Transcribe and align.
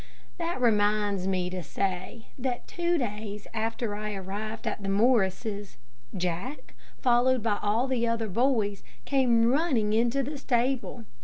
That 0.39 0.59
reminds 0.59 1.27
me 1.27 1.51
to 1.51 1.61
say, 1.61 2.29
that 2.35 2.67
two 2.67 2.97
days 2.97 3.45
after 3.53 3.93
I 3.93 4.15
arrived 4.15 4.65
at 4.65 4.81
the 4.81 4.89
Morrises', 4.89 5.77
Jack, 6.17 6.73
followed 6.97 7.43
by 7.43 7.59
all 7.61 7.85
the 7.85 8.07
other 8.07 8.27
boys, 8.27 8.81
came 9.05 9.45
running 9.53 9.93
into 9.93 10.23
the 10.23 10.39
stable. 10.39 11.05